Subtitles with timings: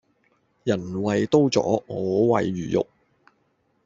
[0.63, 2.87] 人為刀俎我為魚肉